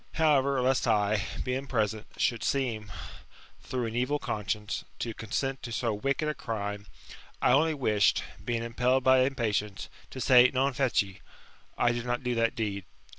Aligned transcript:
However, 0.13 0.59
lest 0.63 0.87
I, 0.87 1.21
being 1.43 1.67
present, 1.67 2.07
should 2.17 2.43
seem, 2.43 2.91
through 3.61 3.85
an 3.85 3.95
evil 3.95 4.17
conscience, 4.17 4.83
to 4.97 5.13
consent 5.13 5.61
to 5.61 5.71
so 5.71 5.93
wicked 5.93 6.27
a 6.27 6.33
crime, 6.33 6.87
I 7.39 7.51
only 7.51 7.75
wished, 7.75 8.23
being 8.43 8.63
impelled 8.63 9.03
by 9.03 9.19
impatience, 9.19 9.89
to 10.09 10.19
say, 10.19 10.49
Ncnjed^ 10.51 11.19
I 11.77 11.91
did 11.91 12.07
not 12.07 12.23
do 12.23 12.33
that 12.33 12.55
deed. 12.55 12.85